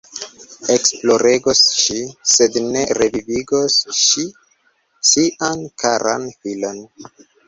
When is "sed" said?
2.35-2.57